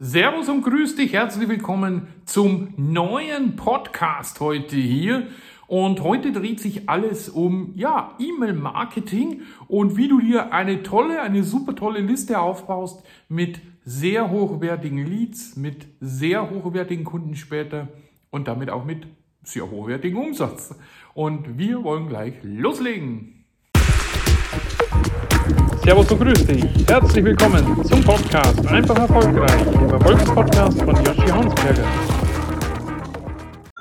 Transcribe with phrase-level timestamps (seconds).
[0.00, 5.28] Servus und grüß dich, herzlich willkommen zum neuen Podcast heute hier.
[5.68, 11.44] Und heute dreht sich alles um, ja, E-Mail-Marketing und wie du dir eine tolle, eine
[11.44, 17.86] super tolle Liste aufbaust mit sehr hochwertigen Leads, mit sehr hochwertigen Kunden später
[18.30, 19.06] und damit auch mit
[19.44, 20.74] sehr hochwertigem Umsatz.
[21.14, 23.33] Und wir wollen gleich loslegen.
[25.84, 26.64] Servus und grüß dich.
[26.88, 31.84] Herzlich willkommen zum Podcast Einfach erfolgreich, dem Erfolgspodcast von Joshi Hansberger.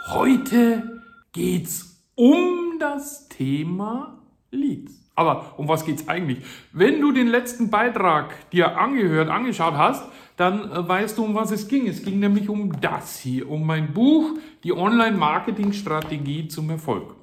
[0.10, 4.22] Heute geht's um das Thema
[4.52, 4.92] Leads.
[5.16, 6.40] Aber um was geht's eigentlich?
[6.74, 10.04] Wenn du den letzten Beitrag dir angehört, angeschaut hast,
[10.36, 11.88] dann äh, weißt du, um was es ging.
[11.88, 14.32] Es ging nämlich um das hier, um mein Buch,
[14.66, 17.16] die Online-Marketing-Strategie zum Erfolg.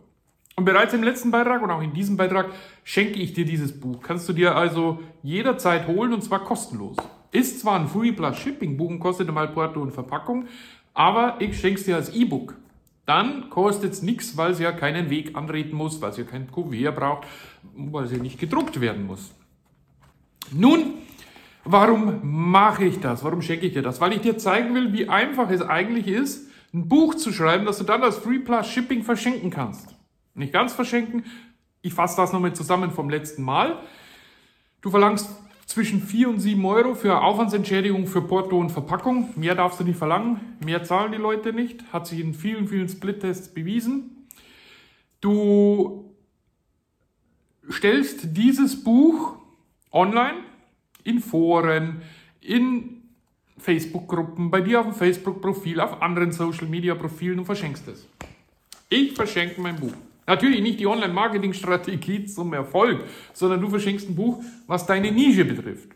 [0.56, 2.50] Und bereits im letzten Beitrag und auch in diesem Beitrag
[2.84, 4.02] schenke ich dir dieses Buch.
[4.02, 6.96] Kannst du dir also jederzeit holen und zwar kostenlos.
[7.32, 10.48] Ist zwar ein Free Plus Shipping Buch und kostet mal Porto und Verpackung,
[10.92, 12.56] aber ich schenke es dir als E-Book.
[13.06, 16.50] Dann kostet es nichts, weil es ja keinen Weg antreten muss, weil es ja kein
[16.50, 17.26] Kuvert braucht,
[17.74, 19.32] weil es ja nicht gedruckt werden muss.
[20.52, 20.94] Nun,
[21.64, 23.24] warum mache ich das?
[23.24, 24.00] Warum schenke ich dir das?
[24.00, 27.78] Weil ich dir zeigen will, wie einfach es eigentlich ist, ein Buch zu schreiben, das
[27.78, 29.99] du dann als Free Plus Shipping verschenken kannst
[30.34, 31.24] nicht ganz verschenken.
[31.82, 33.82] Ich fasse das nochmal zusammen vom letzten Mal.
[34.80, 35.30] Du verlangst
[35.66, 39.30] zwischen 4 und 7 Euro für Aufwandsentschädigung für Porto und Verpackung.
[39.36, 40.40] Mehr darfst du nicht verlangen.
[40.64, 41.92] Mehr zahlen die Leute nicht.
[41.92, 44.26] Hat sich in vielen, vielen Split-Tests bewiesen.
[45.20, 46.12] Du
[47.70, 49.36] stellst dieses Buch
[49.92, 50.38] online
[51.04, 52.02] in Foren,
[52.40, 53.02] in
[53.58, 58.08] Facebook-Gruppen, bei dir auf dem Facebook-Profil, auf anderen Social-Media-Profilen und verschenkst es.
[58.88, 59.94] Ich verschenke mein Buch.
[60.30, 65.88] Natürlich nicht die Online-Marketing-Strategie zum Erfolg, sondern du verschenkst ein Buch, was deine Nische betrifft.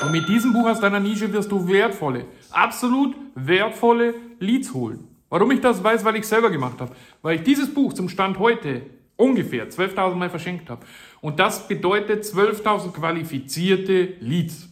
[0.00, 5.08] Und mit diesem Buch aus deiner Nische wirst du wertvolle, absolut wertvolle Leads holen.
[5.28, 6.94] Warum ich das weiß, weil ich selber gemacht habe.
[7.20, 8.82] Weil ich dieses Buch zum Stand heute
[9.16, 10.86] ungefähr 12.000 Mal verschenkt habe.
[11.20, 14.68] Und das bedeutet 12.000 qualifizierte Leads.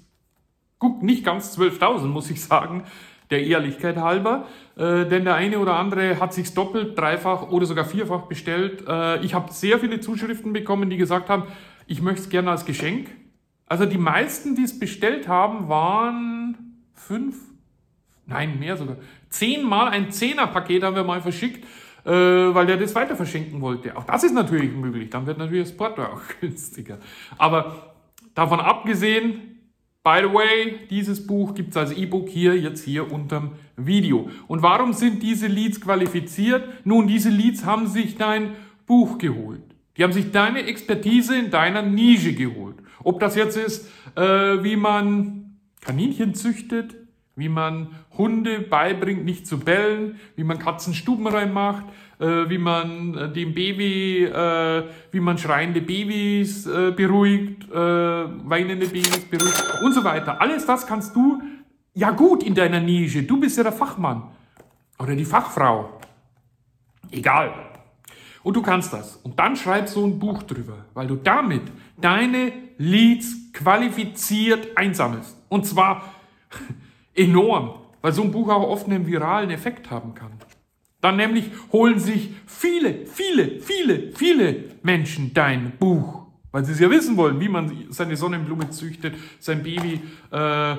[0.79, 2.85] Guck, nicht ganz 12.000, muss ich sagen,
[3.31, 4.47] der Ehrlichkeit halber,
[4.77, 8.85] äh, denn der eine oder andere hat sich doppelt, dreifach oder sogar vierfach bestellt.
[8.87, 11.45] Äh, ich habe sehr viele Zuschriften bekommen, die gesagt haben,
[11.87, 13.09] ich möchte es gerne als Geschenk.
[13.67, 17.37] Also die meisten, die es bestellt haben, waren fünf,
[18.27, 18.97] nein, mehr sogar.
[19.29, 21.65] Zehnmal ein Zehnerpaket haben wir mal verschickt,
[22.05, 23.95] äh, weil der das weiter verschenken wollte.
[23.97, 26.99] Auch das ist natürlich möglich, dann wird natürlich das Porto auch günstiger.
[27.37, 27.95] Aber
[28.35, 29.58] davon abgesehen,
[30.03, 34.31] By the way, dieses Buch gibt es als E-Book hier, jetzt hier unterm Video.
[34.47, 36.87] Und warum sind diese Leads qualifiziert?
[36.87, 38.53] Nun, diese Leads haben sich dein
[38.87, 39.63] Buch geholt.
[39.97, 42.77] Die haben sich deine Expertise in deiner Nische geholt.
[43.03, 46.97] Ob das jetzt ist, äh, wie man Kaninchen züchtet,
[47.39, 51.85] wie man Hunde beibringt, nicht zu bellen, wie man Katzen Stuben reinmacht,
[52.19, 58.87] äh, wie man äh, dem Baby, äh, wie man schreiende Babys äh, beruhigt, äh, weinende
[58.87, 60.41] Babys beruhigt und so weiter.
[60.41, 61.41] Alles das kannst du
[61.95, 63.23] ja gut in deiner Nische.
[63.23, 64.25] Du bist ja der Fachmann
[64.99, 66.01] oder die Fachfrau.
[67.11, 67.53] Egal.
[68.43, 69.17] Und du kannst das.
[69.17, 71.63] Und dann schreib so ein Buch drüber, weil du damit
[72.01, 75.37] deine Leads qualifiziert einsammelst.
[75.49, 76.15] Und zwar
[77.19, 80.33] enorm, weil so ein Buch auch oft einen viralen Effekt haben kann.
[81.01, 86.91] Dann nämlich holen sich viele, viele, viele, viele Menschen dein Buch, weil sie es ja
[86.91, 90.01] wissen wollen, wie man seine Sonnenblume züchtet, sein Baby
[90.33, 90.77] äh,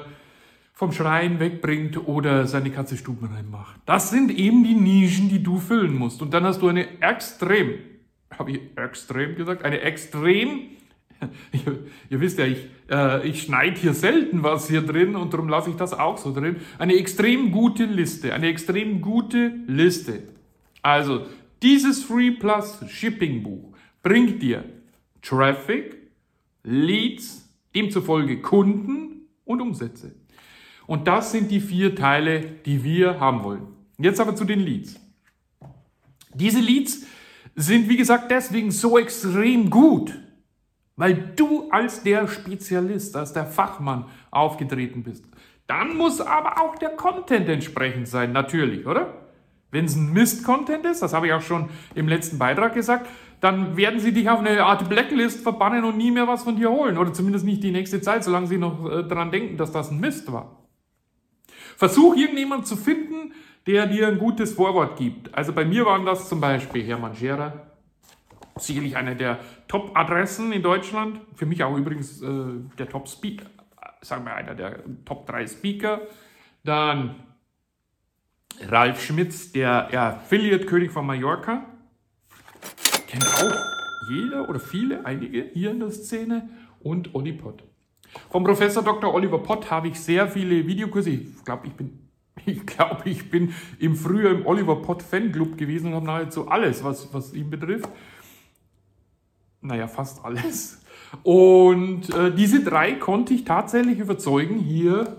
[0.73, 3.79] vom Schreien wegbringt oder seine Katze Stuben reinmacht.
[3.85, 6.21] Das sind eben die Nischen, die du füllen musst.
[6.21, 7.75] Und dann hast du eine extrem,
[8.38, 10.61] habe ich extrem gesagt, eine extrem
[12.09, 15.69] Ihr, wisst ja, ich, äh, ich schneide hier selten was hier drin und darum lasse
[15.69, 16.57] ich das auch so drin.
[16.78, 20.24] Eine extrem gute Liste, eine extrem gute Liste.
[20.81, 21.25] Also,
[21.62, 24.63] dieses Free Plus Shipping Buch bringt dir
[25.22, 25.97] Traffic,
[26.63, 30.16] Leads, demzufolge Kunden und Umsätze.
[30.88, 33.68] Und das sind die vier Teile, die wir haben wollen.
[33.98, 35.00] Jetzt aber zu den Leads.
[36.33, 37.06] Diese Leads
[37.56, 40.18] sind, wie gesagt, deswegen so extrem gut,
[41.00, 45.24] weil du als der Spezialist, als der Fachmann aufgetreten bist.
[45.66, 49.13] Dann muss aber auch der Content entsprechend sein, natürlich, oder?
[49.72, 53.07] Wenn es ein Mist-Content ist, das habe ich auch schon im letzten Beitrag gesagt,
[53.40, 56.69] dann werden sie dich auf eine Art Blacklist verbannen und nie mehr was von dir
[56.69, 56.98] holen.
[56.98, 60.02] Oder zumindest nicht die nächste Zeit, solange sie noch äh, daran denken, dass das ein
[60.02, 60.66] Mist war.
[61.78, 63.31] Versuch irgendjemanden zu finden,
[63.68, 65.34] der dir ein gutes Vorwort gibt.
[65.34, 67.69] Also bei mir waren das zum Beispiel Hermann Scherer,
[68.59, 71.21] sicherlich eine der Top-Adressen in Deutschland.
[71.35, 72.27] Für mich auch übrigens äh,
[72.77, 73.45] der Top-Speaker.
[74.01, 76.01] sagen wir, einer der Top 3 Speaker.
[76.63, 77.15] Dann
[78.67, 81.65] Ralf Schmitz, der Affiliate-König von Mallorca.
[83.07, 83.56] Kennt auch
[84.09, 86.50] jeder oder viele, einige hier in der Szene.
[86.81, 87.63] Und Olli Pott.
[88.29, 89.13] Vom Professor Dr.
[89.13, 91.09] Oliver Pott habe ich sehr viele Videokurse.
[91.09, 92.09] Ich glaube, ich bin,
[92.45, 96.83] ich glaube, ich bin im Frühjahr im Oliver Pott Fanclub gewesen und habe nahezu alles,
[96.83, 97.89] was, was ihn betrifft.
[99.61, 100.81] Naja, fast alles.
[101.23, 105.17] Und äh, diese drei konnte ich tatsächlich überzeugen, hier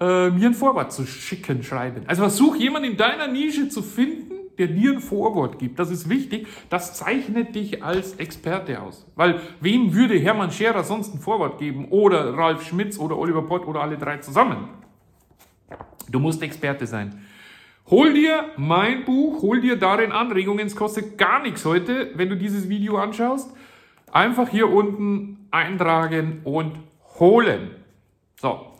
[0.00, 2.02] äh, mir ein Vorwort zu schicken, schreiben.
[2.06, 5.78] Also versuch jemanden in deiner Nische zu finden, der dir ein Vorwort gibt.
[5.78, 6.46] Das ist wichtig.
[6.70, 9.06] Das zeichnet dich als Experte aus.
[9.14, 11.86] Weil wem würde Hermann Scherer sonst ein Vorwort geben?
[11.90, 14.68] Oder Ralf Schmitz oder Oliver Pott oder alle drei zusammen?
[16.08, 17.25] Du musst Experte sein.
[17.88, 20.66] Hol dir mein Buch, hol dir darin Anregungen.
[20.66, 23.54] Es kostet gar nichts heute, wenn du dieses Video anschaust.
[24.10, 26.72] Einfach hier unten eintragen und
[27.20, 27.70] holen.
[28.40, 28.72] So.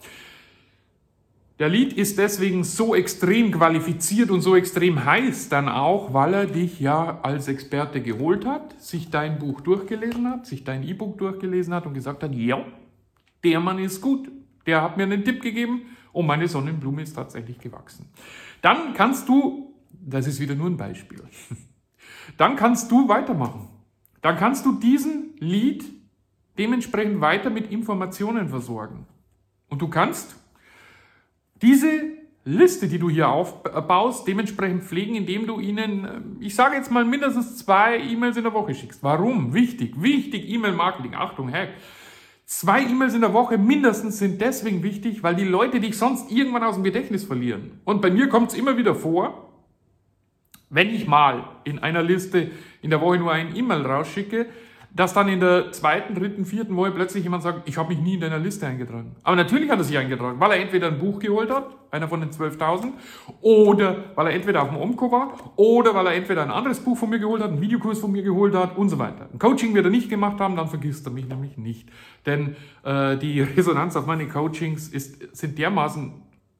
[1.61, 6.47] Der Lead ist deswegen so extrem qualifiziert und so extrem heiß dann auch, weil er
[6.47, 11.73] dich ja als Experte geholt hat, sich dein Buch durchgelesen hat, sich dein E-Book durchgelesen
[11.73, 12.63] hat und gesagt hat, ja,
[13.43, 14.29] der Mann ist gut.
[14.67, 15.83] Der hat mir einen Tipp gegeben
[16.13, 18.07] und meine Sonnenblume ist tatsächlich gewachsen.
[18.63, 21.23] Dann kannst du, das ist wieder nur ein Beispiel,
[22.37, 23.69] dann kannst du weitermachen.
[24.23, 25.85] Dann kannst du diesen Lead
[26.59, 29.07] dementsprechend weiter mit Informationen versorgen.
[29.69, 30.37] Und du kannst
[31.63, 31.89] diese
[32.45, 37.57] Liste, die du hier aufbaust, dementsprechend pflegen, indem du ihnen, ich sage jetzt mal, mindestens
[37.57, 39.03] zwei E-Mails in der Woche schickst.
[39.03, 39.53] Warum?
[39.53, 41.15] Wichtig, wichtig, E-Mail-Marketing.
[41.15, 41.71] Achtung, Hack.
[42.47, 46.63] Zwei E-Mails in der Woche mindestens sind deswegen wichtig, weil die Leute dich sonst irgendwann
[46.63, 47.81] aus dem Gedächtnis verlieren.
[47.85, 49.53] Und bei mir kommt es immer wieder vor,
[50.71, 52.53] wenn ich mal in einer Liste
[52.83, 54.47] in der Woche nur ein E-Mail rausschicke,
[54.97, 58.15] dass dann in der zweiten, dritten, vierten Woche plötzlich jemand sagt, ich habe mich nie
[58.15, 59.15] in deiner Liste eingetragen.
[59.23, 62.21] Aber natürlich hat er sich eingetragen, weil er entweder ein Buch geholt hat, einer von
[62.21, 62.93] den 12.000,
[63.43, 66.97] oder weil er entweder auf dem Omco war, oder weil er entweder ein anderes Buch
[66.97, 69.29] von mir geholt hat, einen Videokurs von mir geholt hat und so weiter.
[69.31, 71.91] Ein Coaching wird er nicht gemacht haben, dann vergisst er mich nämlich nicht.
[72.25, 76.11] Denn äh, die Resonanz auf meine Coachings ist, sind dermaßen,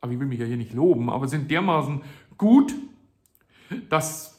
[0.03, 2.03] aber ich will mich ja hier nicht loben, aber sind dermaßen
[2.37, 2.75] gut,
[3.89, 4.36] dass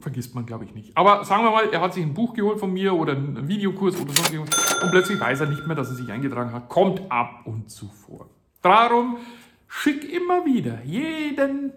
[0.00, 0.96] vergisst man, glaube ich, nicht.
[0.96, 3.96] Aber sagen wir mal, er hat sich ein Buch geholt von mir oder einen Videokurs
[4.00, 6.68] oder sonst irgendwas und plötzlich weiß er nicht mehr, dass er sich eingetragen hat.
[6.68, 8.28] Kommt ab und zu vor.
[8.62, 9.18] Darum
[9.68, 11.72] schick immer wieder, jeden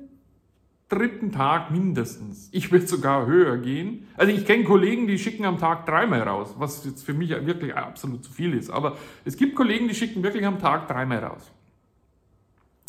[0.90, 2.50] dritten Tag mindestens.
[2.52, 4.08] Ich will sogar höher gehen.
[4.16, 7.76] Also ich kenne Kollegen, die schicken am Tag dreimal raus, was jetzt für mich wirklich
[7.76, 8.70] absolut zu viel ist.
[8.70, 11.52] Aber es gibt Kollegen, die schicken wirklich am Tag dreimal raus.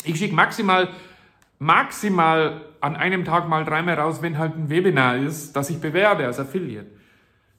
[0.03, 0.89] Ich schicke maximal
[1.59, 6.25] maximal an einem Tag mal dreimal raus, wenn halt ein Webinar ist, das ich bewerbe
[6.25, 6.87] als Affiliate.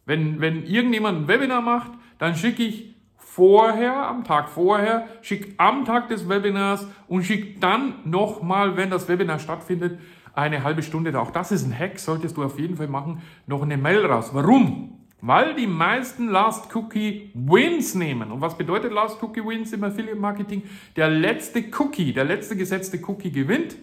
[0.05, 5.85] Wenn, wenn irgendjemand ein Webinar macht, dann schicke ich vorher, am Tag vorher, schicke am
[5.85, 9.99] Tag des Webinars und schicke dann nochmal, wenn das Webinar stattfindet,
[10.33, 13.63] eine halbe Stunde, auch das ist ein Hack, solltest du auf jeden Fall machen, noch
[13.63, 14.31] eine Mail raus.
[14.33, 14.96] Warum?
[15.23, 18.31] Weil die meisten Last Cookie Wins nehmen.
[18.31, 20.63] Und was bedeutet Last Cookie Wins im Affiliate Marketing?
[20.95, 23.77] Der letzte Cookie, der letzte gesetzte Cookie gewinnt.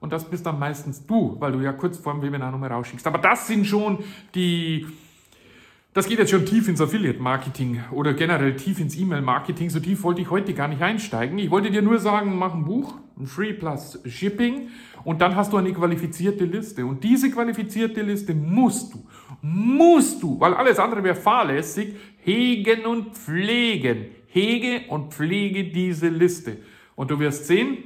[0.00, 3.06] Und das bist dann meistens du, weil du ja kurz vor dem Webinar nochmal rausschickst.
[3.06, 3.98] Aber das sind schon
[4.34, 4.84] die,
[5.94, 9.70] das geht jetzt schon tief ins Affiliate-Marketing oder generell tief ins E-Mail-Marketing.
[9.70, 11.38] So tief wollte ich heute gar nicht einsteigen.
[11.38, 14.70] Ich wollte dir nur sagen, mach ein Buch, ein Free Plus Shipping
[15.04, 16.84] und dann hast du eine qualifizierte Liste.
[16.84, 19.04] Und diese qualifizierte Liste musst du,
[19.42, 24.06] musst du, weil alles andere wäre fahrlässig, hegen und pflegen.
[24.28, 26.58] Hege und pflege diese Liste.
[26.94, 27.78] Und du wirst sehen,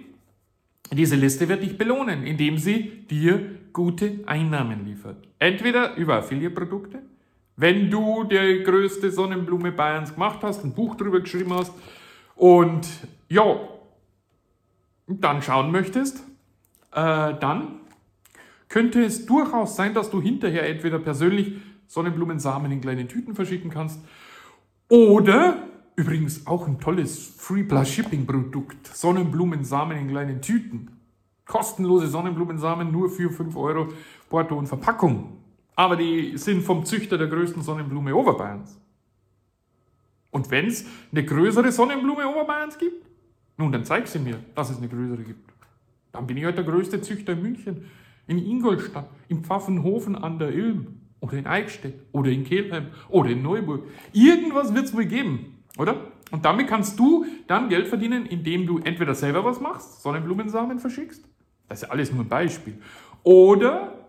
[0.93, 5.17] diese Liste wird dich belohnen, indem sie dir gute Einnahmen liefert.
[5.39, 7.03] Entweder über Affiliate-Produkte,
[7.57, 11.73] wenn du die größte Sonnenblume Bayerns gemacht hast, ein Buch drüber geschrieben hast
[12.37, 12.87] und
[13.29, 13.59] ja,
[15.09, 16.19] dann schauen möchtest,
[16.93, 17.81] äh, dann
[18.69, 21.55] könnte es durchaus sein, dass du hinterher entweder persönlich
[21.87, 24.01] Sonnenblumensamen in kleinen Tüten verschicken kannst
[24.89, 28.87] oder Übrigens auch ein tolles Free Plus Shipping Produkt.
[28.87, 30.91] Sonnenblumensamen in kleinen Tüten.
[31.47, 33.89] Kostenlose Sonnenblumensamen nur für 5 Euro
[34.29, 35.39] Porto und Verpackung.
[35.75, 38.79] Aber die sind vom Züchter der größten Sonnenblume Oberbayerns.
[40.31, 43.07] Und wenn es eine größere Sonnenblume Oberbayerns gibt,
[43.57, 45.51] nun dann zeig sie mir, dass es eine größere gibt.
[46.13, 47.91] Dann bin ich halt der größte Züchter in München,
[48.27, 53.43] in Ingolstadt, in Pfaffenhofen an der Ilm oder in Eichstätt oder in Kelheim oder in
[53.43, 53.85] Neuburg.
[54.13, 55.63] Irgendwas wird es wohl geben.
[55.79, 55.97] Oder?
[56.31, 61.25] Und damit kannst du dann Geld verdienen, indem du entweder selber was machst, Sonnenblumensamen verschickst.
[61.69, 62.79] Das ist ja alles nur ein Beispiel.
[63.23, 64.07] Oder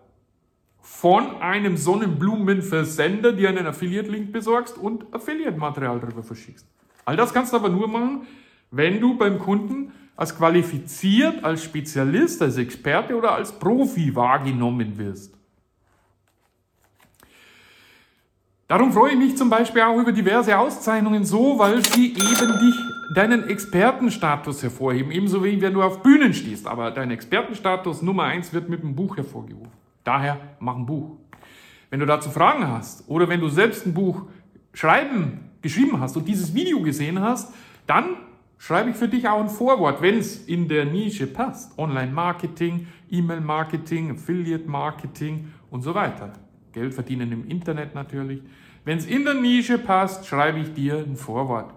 [0.80, 6.66] von einem Sonnenblumenversender dir einen Affiliate-Link besorgst und Affiliate-Material darüber verschickst.
[7.04, 8.22] All das kannst du aber nur machen,
[8.70, 15.32] wenn du beim Kunden als qualifiziert, als Spezialist, als Experte oder als Profi wahrgenommen wirst.
[18.66, 22.74] Darum freue ich mich zum Beispiel auch über diverse Auszeichnungen so, weil sie eben dich,
[23.14, 25.12] deinen Expertenstatus hervorheben.
[25.12, 26.66] Ebenso wie wenn du auf Bühnen stehst.
[26.66, 29.70] Aber dein Expertenstatus Nummer eins wird mit einem Buch hervorgehoben.
[30.02, 31.16] Daher mach ein Buch.
[31.90, 34.22] Wenn du dazu Fragen hast oder wenn du selbst ein Buch
[34.74, 37.54] schreiben, geschrieben hast und dieses Video gesehen hast,
[37.86, 38.16] dann
[38.58, 41.78] schreibe ich für dich auch ein Vorwort, wenn es in der Nische passt.
[41.78, 46.32] Online-Marketing, E-Mail-Marketing, Affiliate-Marketing und so weiter.
[46.72, 48.42] Geld verdienen im Internet natürlich.
[48.84, 51.72] Wenn es in der Nische passt, schreibe ich dir ein Vorwort.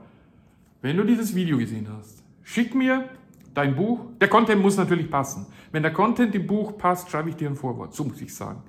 [0.82, 3.10] Wenn du dieses Video gesehen hast, schick mir
[3.54, 4.06] dein Buch.
[4.20, 5.46] Der Content muss natürlich passen.
[5.72, 7.94] Wenn der Content im Buch passt, schreibe ich dir ein Vorwort.
[7.94, 8.64] So muss ich sagen.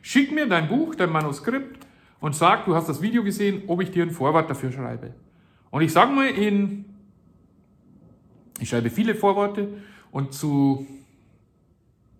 [0.00, 1.86] Schick mir dein Buch, dein Manuskript
[2.20, 5.14] und sag, du hast das Video gesehen, ob ich dir ein Vorwort dafür schreibe.
[5.70, 6.84] Und ich sage mal, in,
[8.60, 9.68] ich schreibe viele Vorworte
[10.10, 10.86] und zu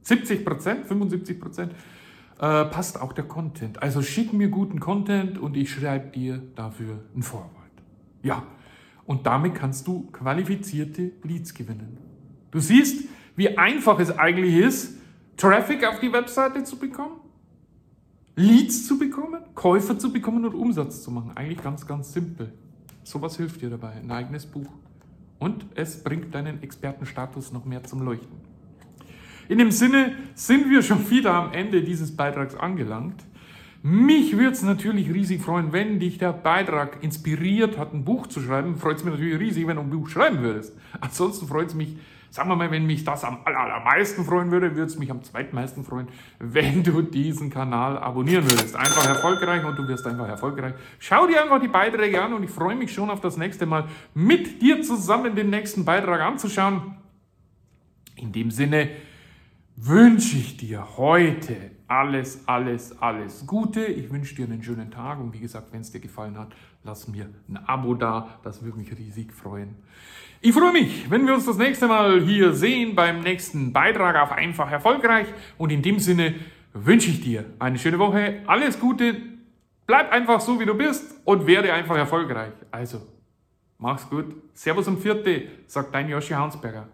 [0.03, 1.73] 70 Prozent, 75 Prozent
[2.39, 3.83] äh, passt auch der Content.
[3.83, 7.53] Also schick mir guten Content und ich schreibe dir dafür ein Vorwort.
[8.23, 8.45] Ja,
[9.07, 11.99] und damit kannst du qualifizierte Leads gewinnen.
[12.51, 14.99] Du siehst, wie einfach es eigentlich ist,
[15.37, 17.21] Traffic auf die Webseite zu bekommen,
[18.37, 21.33] Leads zu bekommen, Käufer zu bekommen und Umsatz zu machen.
[21.35, 22.53] Eigentlich ganz, ganz simpel.
[23.03, 24.69] Sowas hilft dir dabei, ein eigenes Buch.
[25.39, 28.37] Und es bringt deinen Expertenstatus noch mehr zum Leuchten.
[29.49, 33.25] In dem Sinne sind wir schon wieder am Ende dieses Beitrags angelangt.
[33.83, 38.41] Mich würde es natürlich riesig freuen, wenn dich der Beitrag inspiriert hat, ein Buch zu
[38.41, 38.77] schreiben.
[38.77, 40.77] Freut es mich natürlich riesig, wenn du ein Buch schreiben würdest.
[41.01, 41.97] Ansonsten freut es mich,
[42.31, 45.85] sagen wir mal, wenn mich das am allermeisten freuen würde, würde es mich am zweitmeisten
[45.85, 46.09] freuen,
[46.39, 48.77] wenn du diesen Kanal abonnieren würdest.
[48.77, 50.75] Einfach erfolgreich und du wirst einfach erfolgreich.
[50.99, 53.85] Schau dir einfach die Beiträge an und ich freue mich schon auf das nächste Mal
[54.15, 56.97] mit dir zusammen den nächsten Beitrag anzuschauen.
[58.17, 58.91] In dem Sinne,
[59.77, 63.85] wünsche ich dir heute alles, alles, alles Gute.
[63.85, 66.49] Ich wünsche dir einen schönen Tag und wie gesagt, wenn es dir gefallen hat,
[66.85, 68.39] lass mir ein Abo da.
[68.45, 69.75] Das würde mich riesig freuen.
[70.41, 74.31] Ich freue mich, wenn wir uns das nächste Mal hier sehen beim nächsten Beitrag auf
[74.31, 75.27] Einfach Erfolgreich.
[75.57, 76.35] Und in dem Sinne
[76.75, 79.17] wünsche ich dir eine schöne Woche, alles Gute,
[79.87, 82.53] bleib einfach so, wie du bist und werde einfach erfolgreich.
[82.71, 83.01] Also,
[83.79, 84.27] mach's gut.
[84.53, 86.87] Servus um Vierte, sagt dein Joshi Hansberger.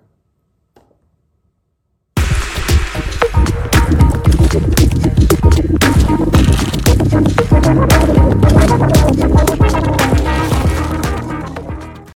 [7.66, 8.04] I'm